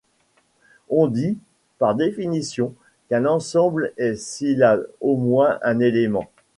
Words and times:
On 0.89 1.05
dit, 1.07 1.37
par 1.77 1.93
définition, 1.93 2.73
qu'un 3.07 3.25
ensemble 3.27 3.93
est 3.97 4.15
s'il 4.15 4.63
a 4.63 4.79
au 4.99 5.15
moins 5.15 5.59
un 5.61 5.79
élément. 5.79 6.27